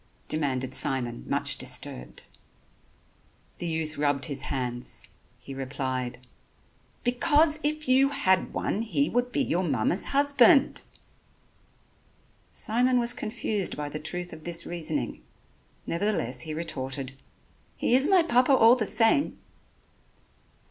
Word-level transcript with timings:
demanded 0.27 0.73
Simon, 0.73 1.23
much 1.27 1.59
disturbed. 1.59 2.23
The 3.59 3.67
youth 3.67 3.99
rubbed 3.99 4.25
his 4.25 4.41
hands. 4.49 5.09
He 5.39 5.53
replied: 5.53 6.25
"Because 7.03 7.59
if 7.61 7.87
you 7.87 8.09
had 8.09 8.51
one 8.51 8.81
he 8.81 9.09
would 9.11 9.31
be 9.31 9.43
your 9.43 9.63
mamma's 9.63 10.05
husband." 10.05 10.81
Simon 12.51 12.99
was 12.99 13.13
confused 13.13 13.77
by 13.77 13.89
the 13.89 13.99
truth 13.99 14.33
of 14.33 14.43
this 14.43 14.65
reasoning, 14.65 15.21
nevertheless 15.85 16.39
he 16.41 16.53
retorted: 16.55 17.13
"He 17.77 17.93
is 17.95 18.07
my 18.07 18.23
Papa 18.23 18.53
all 18.55 18.75
the 18.75 18.87
same." 18.87 19.37